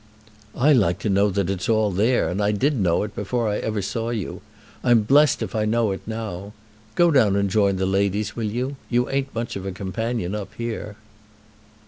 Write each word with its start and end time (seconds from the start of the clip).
"I 0.55 0.73
like 0.73 0.97
to 1.01 1.11
know 1.11 1.29
that 1.29 1.47
it's 1.47 1.69
all 1.69 1.91
there, 1.91 2.27
and 2.27 2.41
I 2.41 2.51
did 2.51 2.75
know 2.75 3.03
it 3.03 3.13
before 3.13 3.47
I 3.47 3.59
ever 3.59 3.83
saw 3.83 4.09
you. 4.09 4.41
I'm 4.83 5.03
blessed 5.03 5.43
if 5.43 5.53
I 5.53 5.65
know 5.65 5.91
it 5.91 6.01
now. 6.07 6.53
Go 6.95 7.11
down 7.11 7.35
and 7.35 7.51
join 7.51 7.75
the 7.75 7.85
ladies, 7.85 8.35
will 8.35 8.49
you? 8.49 8.77
You 8.89 9.07
ain't 9.11 9.35
much 9.35 9.55
of 9.55 9.63
a 9.63 9.71
companion 9.71 10.33
up 10.33 10.55
here." 10.57 10.95